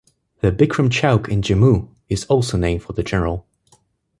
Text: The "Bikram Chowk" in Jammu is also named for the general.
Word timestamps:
The 0.39 0.51
"Bikram 0.51 0.89
Chowk" 0.89 1.27
in 1.27 1.43
Jammu 1.43 1.87
is 2.09 2.25
also 2.25 2.57
named 2.57 2.81
for 2.81 2.93
the 2.93 3.03
general. 3.03 3.45